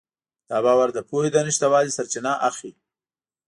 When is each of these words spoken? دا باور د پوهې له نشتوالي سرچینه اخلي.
دا 0.49 0.57
باور 0.65 0.89
د 0.93 0.99
پوهې 1.09 1.29
له 1.35 1.41
نشتوالي 1.47 1.91
سرچینه 1.97 2.33
اخلي. 2.49 2.71